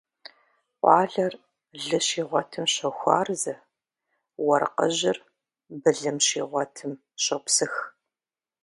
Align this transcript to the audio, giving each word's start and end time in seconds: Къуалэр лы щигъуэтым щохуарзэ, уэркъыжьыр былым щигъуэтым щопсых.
Къуалэр 0.79 1.33
лы 1.85 1.99
щигъуэтым 2.07 2.65
щохуарзэ, 2.73 3.55
уэркъыжьыр 4.45 5.17
былым 5.81 6.17
щигъуэтым 6.27 6.91
щопсых. 7.23 7.73